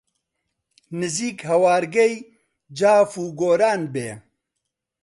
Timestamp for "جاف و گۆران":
2.77-3.81